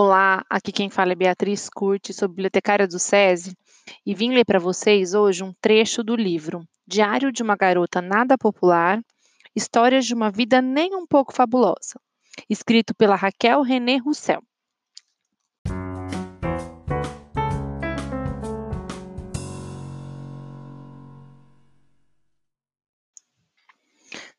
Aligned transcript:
Olá, 0.00 0.44
aqui 0.48 0.70
quem 0.70 0.88
fala 0.88 1.10
é 1.10 1.16
Beatriz 1.16 1.68
Curti, 1.68 2.12
sou 2.12 2.28
bibliotecária 2.28 2.86
do 2.86 3.00
SESI 3.00 3.52
e 4.06 4.14
vim 4.14 4.30
ler 4.30 4.44
para 4.44 4.60
vocês 4.60 5.12
hoje 5.12 5.42
um 5.42 5.52
trecho 5.60 6.04
do 6.04 6.14
livro 6.14 6.64
Diário 6.86 7.32
de 7.32 7.42
uma 7.42 7.56
Garota 7.56 8.00
Nada 8.00 8.38
Popular, 8.38 9.02
Histórias 9.56 10.06
de 10.06 10.14
uma 10.14 10.30
Vida 10.30 10.62
Nem 10.62 10.94
um 10.94 11.04
Pouco 11.04 11.34
Fabulosa, 11.34 12.00
escrito 12.48 12.94
pela 12.94 13.16
Raquel 13.16 13.60
René 13.62 13.96
Roussel. 13.96 14.40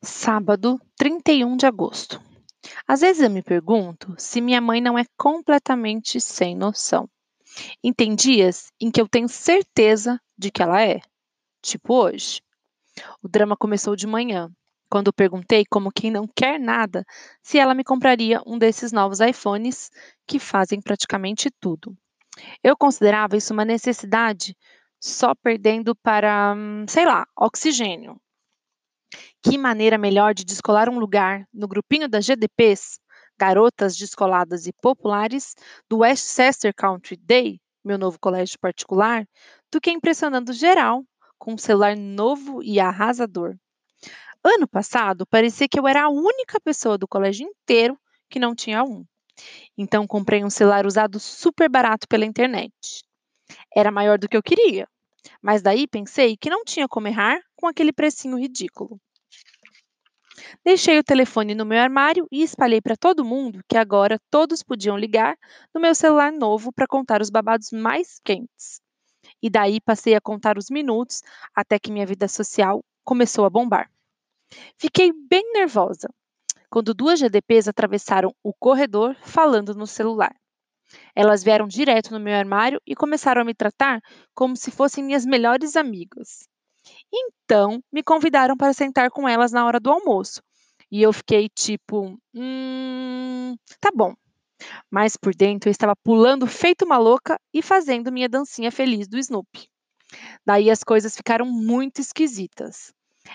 Sábado, 0.00 0.80
31 0.96 1.54
de 1.58 1.66
agosto. 1.66 2.29
Às 2.90 3.02
vezes 3.02 3.22
eu 3.22 3.30
me 3.30 3.40
pergunto 3.40 4.16
se 4.18 4.40
minha 4.40 4.60
mãe 4.60 4.80
não 4.80 4.98
é 4.98 5.04
completamente 5.16 6.20
sem 6.20 6.56
noção. 6.56 7.08
E 7.84 7.94
tem 7.94 8.16
dias 8.16 8.72
em 8.80 8.90
que 8.90 9.00
eu 9.00 9.08
tenho 9.08 9.28
certeza 9.28 10.20
de 10.36 10.50
que 10.50 10.60
ela 10.60 10.82
é, 10.82 11.00
tipo 11.62 11.94
hoje. 11.94 12.42
O 13.22 13.28
drama 13.28 13.56
começou 13.56 13.94
de 13.94 14.08
manhã, 14.08 14.50
quando 14.90 15.12
perguntei, 15.12 15.64
como 15.70 15.92
quem 15.92 16.10
não 16.10 16.26
quer 16.26 16.58
nada, 16.58 17.04
se 17.44 17.58
ela 17.58 17.76
me 17.76 17.84
compraria 17.84 18.42
um 18.44 18.58
desses 18.58 18.90
novos 18.90 19.20
iPhones 19.20 19.88
que 20.26 20.40
fazem 20.40 20.80
praticamente 20.80 21.48
tudo. 21.60 21.96
Eu 22.60 22.76
considerava 22.76 23.36
isso 23.36 23.52
uma 23.52 23.64
necessidade, 23.64 24.56
só 25.00 25.32
perdendo 25.32 25.94
para, 25.94 26.54
hum, 26.56 26.84
sei 26.88 27.06
lá, 27.06 27.24
oxigênio. 27.38 28.20
Que 29.42 29.58
maneira 29.58 29.98
melhor 29.98 30.34
de 30.34 30.44
descolar 30.44 30.88
um 30.88 30.98
lugar 30.98 31.46
no 31.52 31.66
grupinho 31.66 32.08
das 32.08 32.24
GDPs, 32.24 32.98
Garotas 33.38 33.96
Descoladas 33.96 34.66
e 34.66 34.72
Populares, 34.72 35.54
do 35.88 35.98
Westchester 35.98 36.74
Country 36.74 37.16
Day, 37.16 37.60
meu 37.84 37.96
novo 37.96 38.18
colégio 38.20 38.58
particular, 38.60 39.26
do 39.72 39.80
que 39.80 39.90
impressionando 39.90 40.52
geral 40.52 41.02
com 41.38 41.54
um 41.54 41.58
celular 41.58 41.96
novo 41.96 42.62
e 42.62 42.78
arrasador. 42.78 43.56
Ano 44.44 44.68
passado, 44.68 45.26
parecia 45.26 45.68
que 45.68 45.78
eu 45.78 45.88
era 45.88 46.04
a 46.04 46.10
única 46.10 46.60
pessoa 46.60 46.96
do 46.96 47.08
colégio 47.08 47.46
inteiro 47.46 47.98
que 48.28 48.38
não 48.38 48.54
tinha 48.54 48.84
um. 48.84 49.04
Então, 49.76 50.06
comprei 50.06 50.44
um 50.44 50.50
celular 50.50 50.86
usado 50.86 51.18
super 51.18 51.68
barato 51.68 52.06
pela 52.06 52.26
internet. 52.26 52.72
Era 53.74 53.90
maior 53.90 54.18
do 54.18 54.28
que 54.28 54.36
eu 54.36 54.42
queria, 54.42 54.86
mas 55.42 55.62
daí 55.62 55.86
pensei 55.86 56.36
que 56.36 56.50
não 56.50 56.64
tinha 56.64 56.86
como 56.88 57.08
errar 57.08 57.40
com 57.60 57.66
aquele 57.66 57.92
precinho 57.92 58.38
ridículo. 58.38 58.98
Deixei 60.64 60.98
o 60.98 61.04
telefone 61.04 61.54
no 61.54 61.66
meu 61.66 61.78
armário 61.78 62.26
e 62.32 62.42
espalhei 62.42 62.80
para 62.80 62.96
todo 62.96 63.24
mundo 63.24 63.60
que 63.68 63.76
agora 63.76 64.18
todos 64.30 64.62
podiam 64.62 64.96
ligar 64.96 65.36
no 65.74 65.80
meu 65.80 65.94
celular 65.94 66.32
novo 66.32 66.72
para 66.72 66.86
contar 66.86 67.20
os 67.20 67.30
babados 67.30 67.70
mais 67.70 68.18
quentes. 68.24 68.80
E 69.42 69.50
daí 69.50 69.80
passei 69.80 70.14
a 70.14 70.20
contar 70.20 70.58
os 70.58 70.70
minutos 70.70 71.22
até 71.54 71.78
que 71.78 71.92
minha 71.92 72.06
vida 72.06 72.26
social 72.26 72.82
começou 73.04 73.44
a 73.44 73.50
bombar. 73.50 73.90
Fiquei 74.78 75.12
bem 75.12 75.52
nervosa 75.52 76.08
quando 76.68 76.94
duas 76.94 77.18
GDPs 77.18 77.68
atravessaram 77.68 78.34
o 78.42 78.52
corredor 78.52 79.16
falando 79.22 79.74
no 79.74 79.86
celular. 79.86 80.34
Elas 81.14 81.44
vieram 81.44 81.68
direto 81.68 82.12
no 82.12 82.20
meu 82.20 82.34
armário 82.34 82.80
e 82.86 82.94
começaram 82.94 83.42
a 83.42 83.44
me 83.44 83.54
tratar 83.54 84.00
como 84.34 84.56
se 84.56 84.70
fossem 84.70 85.04
minhas 85.04 85.24
melhores 85.24 85.76
amigas. 85.76 86.49
Então, 87.12 87.82
me 87.92 88.02
convidaram 88.02 88.56
para 88.56 88.72
sentar 88.72 89.10
com 89.10 89.28
elas 89.28 89.52
na 89.52 89.64
hora 89.64 89.80
do 89.80 89.90
almoço. 89.90 90.42
E 90.90 91.02
eu 91.02 91.12
fiquei 91.12 91.48
tipo, 91.48 92.18
hum, 92.34 93.56
tá 93.80 93.90
bom. 93.94 94.14
Mas 94.90 95.16
por 95.16 95.34
dentro 95.34 95.68
eu 95.68 95.72
estava 95.72 95.94
pulando 95.96 96.46
feito 96.46 96.84
uma 96.84 96.98
louca 96.98 97.40
e 97.52 97.62
fazendo 97.62 98.12
minha 98.12 98.28
dancinha 98.28 98.70
feliz 98.70 99.08
do 99.08 99.18
Snoopy. 99.18 99.68
Daí 100.44 100.70
as 100.70 100.82
coisas 100.82 101.16
ficaram 101.16 101.46
muito 101.46 102.00
esquisitas. 102.00 102.92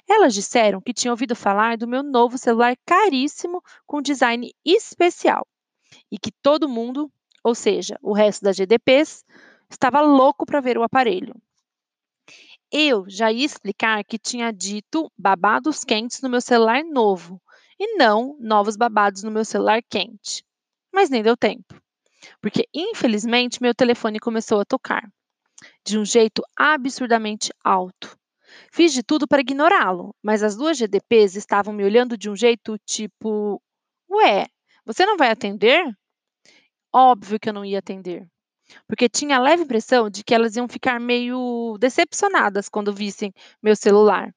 Elas 0.07 0.33
disseram 0.33 0.81
que 0.81 0.93
tinham 0.93 1.13
ouvido 1.13 1.35
falar 1.35 1.77
do 1.77 1.87
meu 1.87 2.03
novo 2.03 2.37
celular 2.37 2.75
caríssimo 2.85 3.61
com 3.85 4.01
design 4.01 4.51
especial 4.65 5.47
e 6.11 6.17
que 6.17 6.31
todo 6.41 6.67
mundo, 6.67 7.11
ou 7.43 7.55
seja, 7.55 7.97
o 8.01 8.13
resto 8.13 8.43
das 8.43 8.57
GDPs, 8.57 9.23
estava 9.69 10.01
louco 10.01 10.45
para 10.45 10.59
ver 10.59 10.77
o 10.77 10.83
aparelho. 10.83 11.35
Eu 12.77 13.05
já 13.07 13.31
ia 13.31 13.45
explicar 13.45 14.03
que 14.03 14.19
tinha 14.19 14.51
dito 14.51 15.09
babados 15.17 15.85
quentes 15.85 16.21
no 16.21 16.29
meu 16.29 16.41
celular 16.41 16.83
novo 16.83 17.41
e 17.79 17.95
não 17.95 18.37
novos 18.37 18.75
babados 18.75 19.23
no 19.23 19.31
meu 19.31 19.45
celular 19.45 19.81
quente. 19.89 20.43
Mas 20.93 21.09
nem 21.09 21.23
deu 21.23 21.37
tempo, 21.37 21.81
porque 22.41 22.67
infelizmente 22.73 23.61
meu 23.61 23.73
telefone 23.73 24.19
começou 24.19 24.59
a 24.59 24.65
tocar 24.65 25.09
de 25.85 25.97
um 25.97 26.03
jeito 26.03 26.43
absurdamente 26.53 27.49
alto. 27.63 28.19
Fiz 28.73 28.91
de 28.91 29.03
tudo 29.03 29.25
para 29.25 29.39
ignorá-lo, 29.39 30.13
mas 30.21 30.43
as 30.43 30.57
duas 30.57 30.77
GDPs 30.77 31.37
estavam 31.37 31.73
me 31.73 31.85
olhando 31.85 32.17
de 32.17 32.29
um 32.29 32.35
jeito 32.35 32.77
tipo: 32.79 33.61
Ué, 34.11 34.47
você 34.85 35.05
não 35.05 35.15
vai 35.15 35.31
atender? 35.31 35.81
Óbvio 36.93 37.39
que 37.39 37.47
eu 37.47 37.53
não 37.53 37.63
ia 37.63 37.79
atender 37.79 38.27
porque 38.87 39.09
tinha 39.09 39.37
a 39.37 39.41
leve 39.41 39.63
impressão 39.63 40.09
de 40.09 40.23
que 40.23 40.33
elas 40.33 40.55
iam 40.55 40.67
ficar 40.67 40.99
meio 40.99 41.77
decepcionadas 41.79 42.69
quando 42.69 42.93
vissem 42.93 43.33
meu 43.61 43.75
celular. 43.75 44.33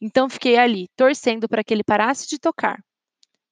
Então 0.00 0.28
fiquei 0.28 0.56
ali, 0.56 0.88
torcendo 0.96 1.48
para 1.48 1.64
que 1.64 1.72
ele 1.72 1.84
parasse 1.84 2.28
de 2.28 2.38
tocar. 2.38 2.82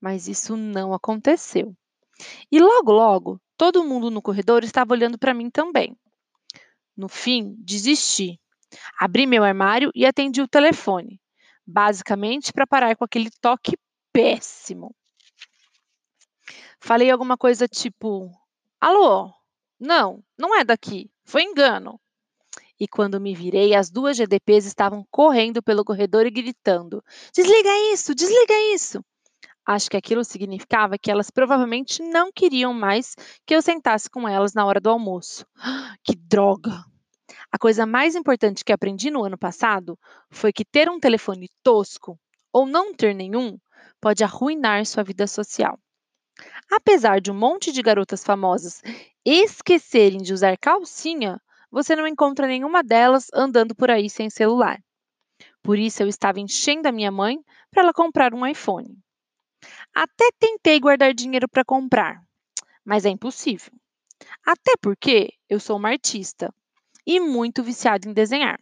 Mas 0.01 0.29
isso 0.29 0.57
não 0.57 0.93
aconteceu. 0.93 1.75
E 2.51 2.59
logo, 2.59 2.93
logo, 2.93 3.41
todo 3.57 3.85
mundo 3.85 4.11
no 4.11 4.23
corredor 4.23 4.65
estava 4.65 4.93
olhando 4.93 5.19
para 5.19 5.35
mim 5.35 5.51
também. 5.51 5.97
No 6.97 7.09
fim, 7.09 7.55
desisti. 7.59 8.39
Abri 8.99 9.27
meu 9.27 9.43
armário 9.43 9.91
e 9.95 10.07
atendi 10.07 10.41
o 10.41 10.49
telefone, 10.49 11.21
basicamente 11.67 12.53
para 12.53 12.67
parar 12.67 12.95
com 12.97 13.05
aquele 13.05 13.31
toque 13.41 13.77
péssimo. 14.13 14.95
Falei 16.79 17.11
alguma 17.11 17.37
coisa 17.37 17.67
tipo: 17.67 18.31
Alô, 18.81 19.33
não, 19.81 20.23
não 20.39 20.55
é 20.55 20.63
daqui. 20.63 21.11
Foi 21.25 21.43
engano. 21.43 21.99
E 22.79 22.87
quando 22.87 23.21
me 23.21 23.35
virei, 23.35 23.75
as 23.75 23.91
duas 23.91 24.17
GDPs 24.17 24.67
estavam 24.67 25.07
correndo 25.11 25.63
pelo 25.63 25.85
corredor 25.85 26.27
e 26.27 26.31
gritando: 26.31 27.03
Desliga 27.35 27.71
isso, 27.93 28.15
desliga 28.15 28.55
isso. 28.75 29.05
Acho 29.67 29.91
que 29.91 29.97
aquilo 29.97 30.25
significava 30.25 30.99
que 30.99 31.11
elas 31.11 31.31
provavelmente 31.31 32.03
não 32.03 32.33
queriam 32.33 32.75
mais 32.75 33.15
que 33.47 33.55
eu 33.55 33.63
sentasse 33.63 34.11
com 34.11 34.29
elas 34.29 34.55
na 34.55 34.65
hora 34.67 34.81
do 34.81 34.91
almoço. 34.91 35.47
Que 36.03 36.17
droga! 36.17 36.85
A 37.53 37.59
coisa 37.59 37.85
mais 37.85 38.15
importante 38.15 38.65
que 38.65 38.73
aprendi 38.73 39.11
no 39.11 39.25
ano 39.25 39.37
passado 39.37 39.99
foi 40.31 40.53
que 40.53 40.65
ter 40.65 40.89
um 40.89 40.99
telefone 40.99 41.49
tosco 41.63 42.19
ou 42.53 42.67
não 42.67 42.95
ter 42.95 43.15
nenhum 43.15 43.59
pode 44.01 44.25
arruinar 44.25 44.85
sua 44.87 45.05
vida 45.05 45.27
social. 45.27 45.79
Apesar 46.71 47.21
de 47.21 47.31
um 47.31 47.35
monte 47.35 47.71
de 47.73 47.83
garotas 47.83 48.25
famosas 48.25 48.81
esquecerem 49.33 50.23
de 50.23 50.33
usar 50.33 50.57
calcinha, 50.59 51.41
você 51.71 51.95
não 51.95 52.07
encontra 52.07 52.47
nenhuma 52.47 52.83
delas 52.83 53.29
andando 53.33 53.75
por 53.75 53.91
aí 53.91 54.11
sem 54.11 54.29
celular. 54.29 54.83
Por 55.63 55.79
isso 55.79 56.03
eu 56.03 56.09
estava 56.09 56.41
enchendo 56.41 56.89
a 56.89 56.93
minha 56.93 57.11
mãe 57.11 57.39
para 57.71 57.83
ela 57.83 57.93
comprar 57.93 58.35
um 58.35 58.47
iPhone. 58.47 58.99
Até 59.95 60.31
tentei 60.39 60.81
guardar 60.81 61.13
dinheiro 61.15 61.49
para 61.49 61.65
comprar, 61.65 62.23
mas 62.85 63.05
é 63.05 63.11
impossível. 63.11 63.73
Até 64.45 64.73
porque 64.81 65.33
eu 65.49 65.61
sou 65.61 65.77
uma 65.77 65.91
artista 65.91 66.53
e 67.07 67.21
muito 67.21 67.63
viciada 67.63 68.09
em 68.09 68.13
desenhar. 68.13 68.59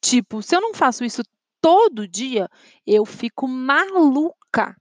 Tipo, 0.00 0.42
se 0.42 0.54
eu 0.54 0.60
não 0.60 0.74
faço 0.74 1.04
isso 1.04 1.22
todo 1.60 2.08
dia, 2.08 2.48
eu 2.86 3.04
fico 3.04 3.46
maluca. 3.46 4.76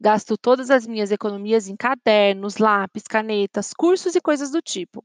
Gasto 0.00 0.38
todas 0.38 0.70
as 0.70 0.86
minhas 0.86 1.12
economias 1.12 1.68
em 1.68 1.76
cadernos, 1.76 2.56
lápis, 2.56 3.02
canetas, 3.02 3.74
cursos 3.74 4.14
e 4.14 4.20
coisas 4.20 4.50
do 4.50 4.62
tipo. 4.62 5.04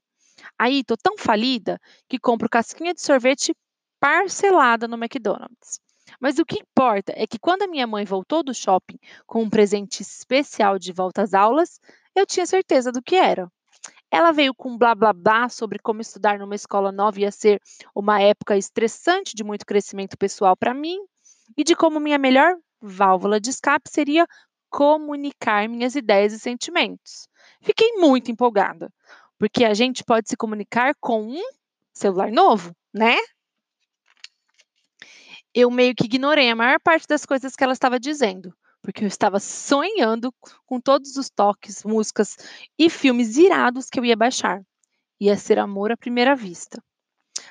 Aí 0.58 0.84
tô 0.84 0.96
tão 0.96 1.18
falida 1.18 1.80
que 2.08 2.18
compro 2.18 2.50
casquinha 2.50 2.94
de 2.94 3.02
sorvete 3.02 3.54
parcelada 4.00 4.88
no 4.88 4.96
McDonald's. 4.96 5.82
Mas 6.20 6.40
o 6.40 6.46
que 6.46 6.60
importa 6.60 7.12
é 7.16 7.28
que 7.28 7.40
quando 7.40 7.64
a 7.64 7.68
minha 7.68 7.86
mãe 7.86 8.06
voltou 8.06 8.42
do 8.42 8.54
shopping 8.54 8.98
com 9.26 9.44
um 9.44 9.50
presente 9.50 10.02
especial 10.02 10.80
de 10.80 10.94
volta 10.94 11.24
às 11.24 11.34
aulas, 11.34 11.80
eu 12.16 12.26
tinha 12.26 12.46
certeza 12.46 12.92
do 12.92 13.02
que 13.02 13.16
era. 13.16 13.52
Ela 14.10 14.32
veio 14.32 14.54
com 14.56 14.78
blá 14.78 14.96
blá 14.96 15.12
blá 15.12 15.50
sobre 15.50 15.78
como 15.80 16.00
estudar 16.00 16.40
numa 16.40 16.56
escola 16.56 16.92
nova 16.92 17.20
ia 17.20 17.32
ser 17.32 17.60
uma 17.94 18.22
época 18.22 18.56
estressante 18.56 19.36
de 19.36 19.44
muito 19.44 19.66
crescimento 19.66 20.18
pessoal 20.18 20.56
para 20.56 20.74
mim 20.74 21.00
e 21.58 21.64
de 21.66 21.76
como 21.76 22.00
minha 22.00 22.18
melhor 22.18 22.56
válvula 22.82 23.42
de 23.42 23.50
escape 23.50 23.90
seria 23.90 24.26
comunicar 24.76 25.70
minhas 25.70 25.96
ideias 25.96 26.34
e 26.34 26.40
sentimentos. 26.40 27.30
Fiquei 27.62 27.94
muito 27.94 28.30
empolgada, 28.30 28.92
porque 29.40 29.64
a 29.64 29.74
gente 29.74 30.04
pode 30.04 30.28
se 30.28 30.36
comunicar 30.36 30.94
com 31.00 31.24
um 31.24 31.42
celular 31.94 32.30
novo, 32.30 32.76
né? 32.94 33.16
Eu 35.54 35.72
meio 35.72 35.96
que 35.96 36.04
ignorei 36.04 36.50
a 36.50 36.56
maior 36.58 36.78
parte 36.82 37.08
das 37.08 37.26
coisas 37.26 37.56
que 37.56 37.64
ela 37.64 37.72
estava 37.72 37.98
dizendo, 37.98 38.54
porque 38.82 39.06
eu 39.06 39.08
estava 39.08 39.40
sonhando 39.40 40.30
com 40.66 40.82
todos 40.82 41.16
os 41.16 41.30
toques, 41.30 41.86
músicas 41.86 42.36
e 42.78 42.90
filmes 42.90 43.38
irados 43.38 43.90
que 43.90 43.98
eu 43.98 44.04
ia 44.04 44.18
baixar. 44.18 44.62
Ia 45.22 45.38
ser 45.38 45.58
amor 45.58 45.94
à 45.94 45.96
primeira 45.96 46.36
vista. 46.36 46.84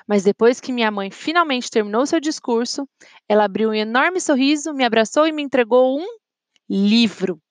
Mas 0.07 0.23
depois 0.23 0.59
que 0.59 0.71
minha 0.71 0.91
mãe 0.91 1.09
finalmente 1.09 1.71
terminou 1.71 2.05
seu 2.05 2.19
discurso, 2.19 2.87
ela 3.27 3.45
abriu 3.45 3.69
um 3.69 3.73
enorme 3.73 4.21
sorriso, 4.21 4.75
me 4.75 4.85
abraçou 4.85 5.25
e 5.25 5.31
me 5.31 5.41
entregou 5.41 5.99
um 5.99 6.05
livro. 6.69 7.41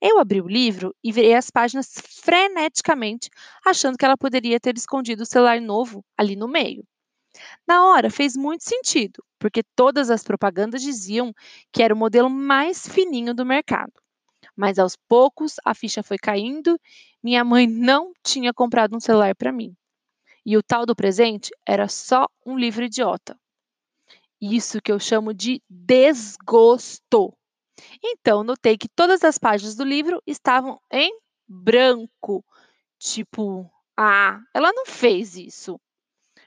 Eu 0.00 0.18
abri 0.18 0.40
o 0.40 0.48
livro 0.48 0.94
e 1.04 1.12
virei 1.12 1.34
as 1.34 1.50
páginas 1.50 1.92
freneticamente, 2.22 3.30
achando 3.64 3.98
que 3.98 4.04
ela 4.04 4.16
poderia 4.16 4.60
ter 4.60 4.76
escondido 4.76 5.22
o 5.22 5.26
celular 5.26 5.60
novo 5.60 6.04
ali 6.16 6.36
no 6.36 6.48
meio. 6.48 6.84
Na 7.66 7.86
hora 7.86 8.10
fez 8.10 8.36
muito 8.36 8.64
sentido, 8.64 9.22
porque 9.38 9.62
todas 9.76 10.10
as 10.10 10.22
propagandas 10.22 10.82
diziam 10.82 11.32
que 11.72 11.82
era 11.82 11.94
o 11.94 11.96
modelo 11.96 12.30
mais 12.30 12.86
fininho 12.88 13.34
do 13.34 13.46
mercado. 13.46 13.92
Mas 14.56 14.78
aos 14.78 14.96
poucos 15.08 15.56
a 15.64 15.74
ficha 15.74 16.02
foi 16.02 16.18
caindo, 16.18 16.78
minha 17.22 17.44
mãe 17.44 17.66
não 17.66 18.12
tinha 18.22 18.52
comprado 18.52 18.96
um 18.96 19.00
celular 19.00 19.34
para 19.34 19.52
mim. 19.52 19.74
E 20.44 20.56
o 20.56 20.62
tal 20.62 20.86
do 20.86 20.96
presente 20.96 21.50
era 21.66 21.88
só 21.88 22.26
um 22.44 22.58
livro 22.58 22.84
idiota. 22.84 23.38
Isso 24.40 24.80
que 24.82 24.90
eu 24.90 24.98
chamo 24.98 25.34
de 25.34 25.62
desgosto. 25.68 27.34
Então, 28.02 28.44
notei 28.44 28.76
que 28.76 28.88
todas 28.88 29.24
as 29.24 29.38
páginas 29.38 29.74
do 29.74 29.84
livro 29.84 30.22
estavam 30.26 30.80
em 30.90 31.16
branco. 31.48 32.44
Tipo, 32.98 33.70
ah, 33.96 34.40
ela 34.54 34.72
não 34.72 34.86
fez 34.86 35.36
isso. 35.36 35.80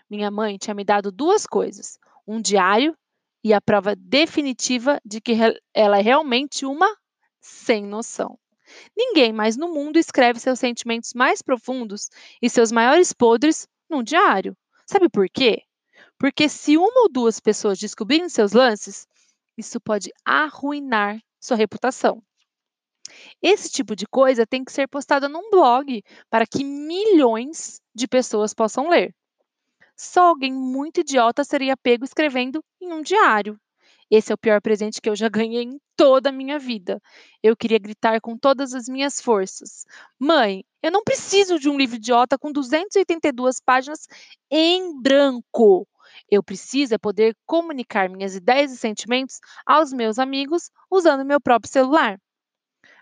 Minha 0.09 0.30
mãe 0.30 0.57
tinha 0.57 0.74
me 0.74 0.83
dado 0.83 1.12
duas 1.12 1.45
coisas: 1.45 1.97
um 2.27 2.41
diário 2.41 2.95
e 3.44 3.53
a 3.53 3.62
prova 3.62 3.95
definitiva 3.95 5.00
de 5.03 5.19
que 5.19 5.33
ela 5.74 5.97
é 5.97 6.01
realmente 6.01 6.65
uma 6.65 6.95
sem 7.41 7.85
noção. 7.85 8.39
Ninguém 8.95 9.33
mais 9.33 9.57
no 9.57 9.68
mundo 9.74 9.97
escreve 9.97 10.39
seus 10.39 10.59
sentimentos 10.59 11.13
mais 11.13 11.41
profundos 11.41 12.09
e 12.41 12.50
seus 12.50 12.71
maiores 12.71 13.12
podres 13.12 13.68
num 13.89 14.01
diário. 14.01 14.56
Sabe 14.85 15.09
por 15.09 15.27
quê? 15.30 15.63
Porque 16.18 16.47
se 16.47 16.77
uma 16.77 17.01
ou 17.01 17.09
duas 17.09 17.39
pessoas 17.39 17.77
descobrirem 17.77 18.30
seus 18.30 18.53
lances, 18.53 19.07
isso 19.58 19.80
pode 19.80 20.12
arruinar 20.26 21.20
sua 21.40 21.58
reputação. 21.58 22.22
Esse 23.42 23.70
tipo 23.70 23.96
de 23.96 24.06
coisa 24.08 24.46
tem 24.46 24.64
que 24.64 24.72
ser 24.72 24.88
postada 24.88 25.28
num 25.28 25.50
blog 25.50 26.02
para 26.30 26.48
que 26.48 26.64
milhões 26.64 27.80
de 27.94 28.08
pessoas 28.08 28.54
possam 28.54 28.90
ler. 28.90 29.14
Só 29.96 30.30
alguém 30.30 30.54
muito 30.54 31.02
idiota 31.02 31.44
seria 31.44 31.78
pego 31.78 32.04
escrevendo 32.04 32.64
em 32.82 32.92
um 32.92 33.02
diário. 33.02 33.60
Esse 34.10 34.32
é 34.32 34.36
o 34.36 34.38
pior 34.38 34.62
presente 34.62 35.02
que 35.02 35.10
eu 35.10 35.16
já 35.16 35.30
ganhei 35.30 35.64
em 35.64 35.80
toda 35.96 36.30
a 36.30 36.32
minha 36.32 36.60
vida. 36.60 37.02
Eu 37.42 37.56
queria 37.56 37.80
gritar 37.80 38.20
com 38.22 38.38
todas 38.38 38.74
as 38.74 38.88
minhas 38.88 39.22
forças: 39.22 39.86
Mãe, 40.20 40.64
eu 40.82 40.92
não 40.92 41.04
preciso 41.04 41.60
de 41.60 41.70
um 41.70 41.78
livro 41.78 41.96
idiota 41.96 42.38
com 42.38 42.52
282 42.52 43.60
páginas 43.60 44.08
em 44.52 45.02
branco. 45.02 45.88
Eu 46.30 46.44
preciso 46.44 46.94
é 46.94 46.98
poder 46.98 47.36
comunicar 47.45 48.10
minhas 48.10 48.36
ideias 48.36 48.71
e 48.71 48.77
sentimentos 48.77 49.39
aos 49.65 49.92
meus 49.92 50.19
amigos 50.19 50.69
usando 50.89 51.25
meu 51.25 51.39
próprio 51.42 51.71
celular. 51.71 52.19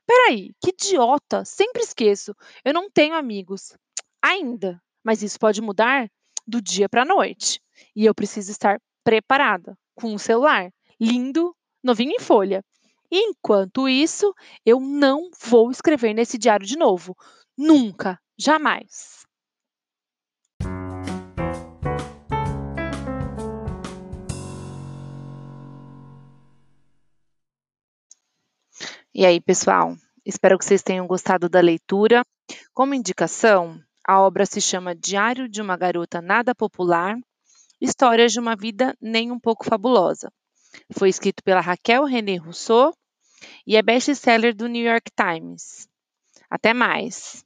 Peraí, 0.05 0.51
que 0.61 0.69
idiota! 0.71 1.45
Sempre 1.45 1.83
esqueço. 1.83 2.35
Eu 2.65 2.73
não 2.73 2.89
tenho 2.89 3.15
amigos. 3.15 3.75
Ainda. 4.21 4.81
Mas 5.03 5.23
isso 5.23 5.39
pode 5.39 5.61
mudar 5.61 6.09
do 6.45 6.61
dia 6.61 6.89
para 6.89 7.03
a 7.03 7.05
noite. 7.05 7.61
E 7.95 8.05
eu 8.05 8.13
preciso 8.13 8.51
estar 8.51 8.79
preparada 9.03 9.77
com 9.95 10.13
o 10.13 10.19
celular 10.19 10.71
lindo, 10.99 11.55
novinho 11.83 12.11
em 12.11 12.19
folha. 12.19 12.63
Enquanto 13.11 13.89
isso, 13.89 14.33
eu 14.65 14.79
não 14.79 15.29
vou 15.43 15.71
escrever 15.71 16.13
nesse 16.13 16.37
diário 16.37 16.65
de 16.65 16.77
novo. 16.77 17.15
Nunca, 17.57 18.19
jamais. 18.37 19.20
E 29.13 29.25
aí, 29.25 29.41
pessoal? 29.41 29.93
Espero 30.25 30.57
que 30.57 30.63
vocês 30.63 30.81
tenham 30.81 31.05
gostado 31.05 31.49
da 31.49 31.59
leitura. 31.59 32.23
Como 32.73 32.93
indicação, 32.93 33.77
a 34.07 34.21
obra 34.21 34.45
se 34.45 34.61
chama 34.61 34.95
Diário 34.95 35.49
de 35.49 35.61
uma 35.61 35.75
Garota 35.75 36.21
Nada 36.21 36.55
Popular 36.55 37.17
Histórias 37.81 38.31
de 38.31 38.39
uma 38.39 38.55
Vida 38.55 38.95
Nem 39.01 39.29
um 39.29 39.39
Pouco 39.39 39.65
Fabulosa. 39.65 40.31
Foi 40.97 41.09
escrito 41.09 41.43
pela 41.43 41.59
Raquel 41.59 42.05
René 42.05 42.37
Rousseau 42.37 42.93
e 43.67 43.75
é 43.75 43.81
best-seller 43.81 44.55
do 44.55 44.67
New 44.67 44.85
York 44.85 45.11
Times. 45.13 45.89
Até 46.49 46.73
mais! 46.73 47.43